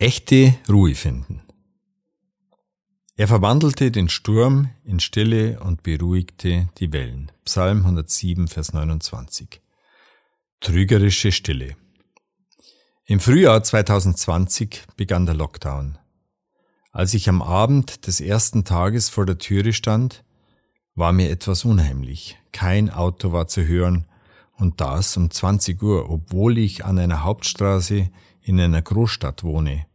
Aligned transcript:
Echte 0.00 0.54
Ruhe 0.68 0.94
finden. 0.94 1.42
Er 3.16 3.26
verwandelte 3.26 3.90
den 3.90 4.08
Sturm 4.08 4.70
in 4.84 5.00
Stille 5.00 5.58
und 5.58 5.82
beruhigte 5.82 6.68
die 6.78 6.92
Wellen. 6.92 7.32
Psalm 7.44 7.78
107, 7.78 8.46
Vers 8.46 8.72
29. 8.72 9.60
Trügerische 10.60 11.32
Stille. 11.32 11.74
Im 13.06 13.18
Frühjahr 13.18 13.60
2020 13.60 14.82
begann 14.96 15.26
der 15.26 15.34
Lockdown. 15.34 15.98
Als 16.92 17.12
ich 17.12 17.28
am 17.28 17.42
Abend 17.42 18.06
des 18.06 18.20
ersten 18.20 18.62
Tages 18.62 19.08
vor 19.08 19.26
der 19.26 19.38
Türe 19.38 19.72
stand, 19.72 20.22
war 20.94 21.12
mir 21.12 21.28
etwas 21.28 21.64
unheimlich. 21.64 22.38
Kein 22.52 22.88
Auto 22.88 23.32
war 23.32 23.48
zu 23.48 23.66
hören 23.66 24.07
und 24.58 24.80
das 24.80 25.16
um 25.16 25.30
20 25.30 25.82
Uhr, 25.82 26.10
obwohl 26.10 26.58
ich 26.58 26.84
an 26.84 26.98
einer 26.98 27.24
Hauptstraße 27.24 28.10
in 28.42 28.60
einer 28.60 28.82
Großstadt 28.82 29.44
wohne. 29.44 29.86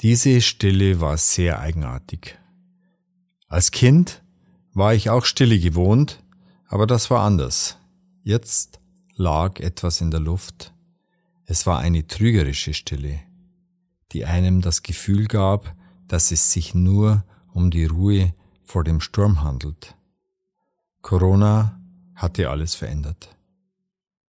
Diese 0.00 0.40
Stille 0.40 1.00
war 1.00 1.16
sehr 1.16 1.60
eigenartig. 1.60 2.38
Als 3.48 3.70
Kind 3.70 4.22
war 4.72 4.94
ich 4.94 5.10
auch 5.10 5.24
Stille 5.24 5.58
gewohnt, 5.58 6.22
aber 6.66 6.86
das 6.86 7.10
war 7.10 7.24
anders. 7.24 7.78
Jetzt 8.22 8.80
lag 9.16 9.60
etwas 9.60 10.00
in 10.00 10.10
der 10.10 10.20
Luft. 10.20 10.72
Es 11.46 11.66
war 11.66 11.78
eine 11.78 12.06
trügerische 12.06 12.74
Stille, 12.74 13.20
die 14.12 14.24
einem 14.24 14.60
das 14.60 14.82
Gefühl 14.82 15.26
gab, 15.26 15.74
dass 16.08 16.30
es 16.30 16.52
sich 16.52 16.74
nur 16.74 17.24
um 17.52 17.70
die 17.70 17.84
Ruhe 17.84 18.34
vor 18.64 18.84
dem 18.84 19.00
Sturm 19.00 19.42
handelt. 19.42 19.96
Corona 21.02 21.80
hatte 22.14 22.50
alles 22.50 22.74
verändert. 22.74 23.36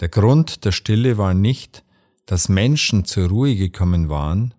Der 0.00 0.08
Grund 0.08 0.64
der 0.64 0.72
Stille 0.72 1.18
war 1.18 1.34
nicht, 1.34 1.84
dass 2.26 2.48
Menschen 2.48 3.04
zur 3.04 3.28
Ruhe 3.28 3.56
gekommen 3.56 4.08
waren, 4.08 4.54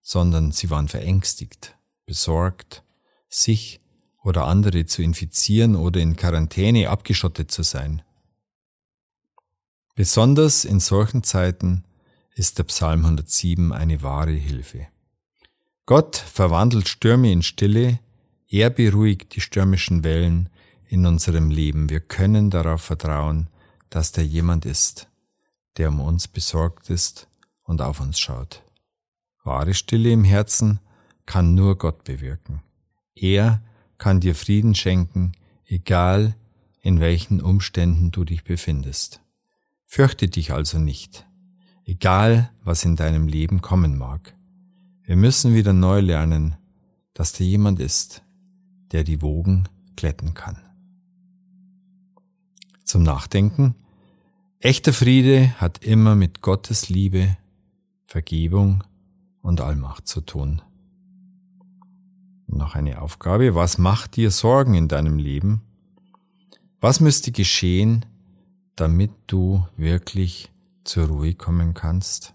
sondern 0.00 0.52
sie 0.52 0.70
waren 0.70 0.88
verängstigt, 0.88 1.76
besorgt, 2.06 2.82
sich 3.28 3.80
oder 4.22 4.46
andere 4.46 4.86
zu 4.86 5.02
infizieren 5.02 5.76
oder 5.76 6.00
in 6.00 6.16
Quarantäne 6.16 6.90
abgeschottet 6.90 7.50
zu 7.50 7.62
sein. 7.62 8.02
Besonders 9.94 10.64
in 10.64 10.80
solchen 10.80 11.22
Zeiten 11.22 11.84
ist 12.34 12.58
der 12.58 12.64
Psalm 12.64 13.04
107 13.04 13.72
eine 13.72 14.02
wahre 14.02 14.32
Hilfe. 14.32 14.86
Gott 15.86 16.16
verwandelt 16.16 16.88
Stürme 16.88 17.32
in 17.32 17.42
Stille, 17.42 17.98
er 18.48 18.70
beruhigt 18.70 19.34
die 19.34 19.40
stürmischen 19.40 20.04
Wellen 20.04 20.48
in 20.88 21.06
unserem 21.06 21.50
Leben. 21.50 21.90
Wir 21.90 22.00
können 22.00 22.50
darauf 22.50 22.82
vertrauen, 22.82 23.48
dass 23.90 24.12
da 24.12 24.22
jemand 24.22 24.64
ist, 24.64 25.08
der 25.76 25.90
um 25.90 26.00
uns 26.00 26.28
besorgt 26.28 26.90
ist 26.90 27.28
und 27.62 27.80
auf 27.80 28.00
uns 28.00 28.18
schaut. 28.18 28.62
Wahre 29.44 29.74
Stille 29.74 30.10
im 30.10 30.24
Herzen 30.24 30.80
kann 31.26 31.54
nur 31.54 31.76
Gott 31.76 32.04
bewirken. 32.04 32.62
Er 33.14 33.62
kann 33.98 34.20
dir 34.20 34.34
Frieden 34.34 34.74
schenken, 34.74 35.32
egal 35.66 36.34
in 36.80 37.00
welchen 37.00 37.40
Umständen 37.40 38.10
du 38.10 38.24
dich 38.24 38.44
befindest. 38.44 39.20
Fürchte 39.84 40.28
dich 40.28 40.52
also 40.52 40.78
nicht, 40.78 41.26
egal 41.84 42.50
was 42.62 42.84
in 42.84 42.96
deinem 42.96 43.26
Leben 43.26 43.60
kommen 43.60 43.96
mag. 43.96 44.34
Wir 45.02 45.16
müssen 45.16 45.54
wieder 45.54 45.72
neu 45.72 46.00
lernen, 46.00 46.56
dass 47.14 47.32
da 47.32 47.42
jemand 47.42 47.80
ist, 47.80 48.22
der 48.92 49.04
die 49.04 49.22
Wogen 49.22 49.68
glätten 49.96 50.34
kann. 50.34 50.67
Zum 52.88 53.02
Nachdenken. 53.02 53.74
Echter 54.60 54.94
Friede 54.94 55.52
hat 55.60 55.84
immer 55.84 56.14
mit 56.14 56.40
Gottes 56.40 56.88
Liebe, 56.88 57.36
Vergebung 58.06 58.82
und 59.42 59.60
Allmacht 59.60 60.08
zu 60.08 60.22
tun. 60.22 60.62
noch 62.46 62.74
eine 62.74 63.02
Aufgabe. 63.02 63.54
Was 63.54 63.76
macht 63.76 64.16
dir 64.16 64.30
Sorgen 64.30 64.72
in 64.72 64.88
deinem 64.88 65.18
Leben? 65.18 65.60
Was 66.80 67.00
müsste 67.00 67.30
geschehen, 67.30 68.06
damit 68.74 69.10
du 69.26 69.66
wirklich 69.76 70.50
zur 70.84 71.08
Ruhe 71.08 71.34
kommen 71.34 71.74
kannst? 71.74 72.32